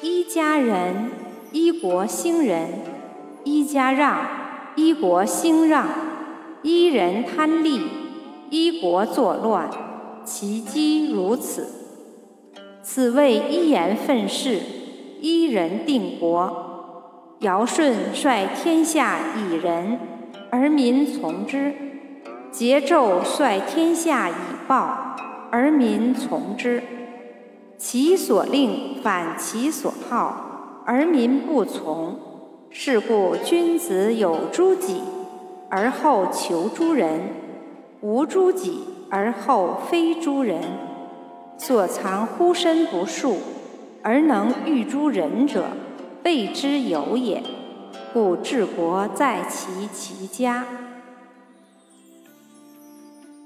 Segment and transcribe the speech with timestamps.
[0.00, 1.10] 一家人，
[1.50, 2.68] 一国兴仁；
[3.42, 4.20] 一家让，
[4.76, 5.86] 一国兴让；
[6.62, 7.80] 一人贪利，
[8.48, 9.68] 一国作乱。
[10.24, 11.66] 其机如此。
[12.80, 14.60] 此谓一言愤世，
[15.20, 16.66] 一人定国。
[17.40, 19.98] 尧舜率天下以仁，
[20.50, 21.72] 而民从之；
[22.52, 24.32] 桀纣率天下以
[24.68, 25.16] 暴，
[25.50, 26.82] 而民从之。
[27.78, 32.16] 其所令反其所好，而民不从。
[32.70, 35.00] 是故君子有诸己，
[35.70, 37.20] 而后求诸人；
[38.00, 40.60] 无诸己，而后非诸人。
[41.56, 43.36] 所藏乎身不恕，
[44.02, 45.66] 而能御诸人者，
[46.24, 47.42] 谓之有也。
[48.12, 50.66] 故治国在其其家。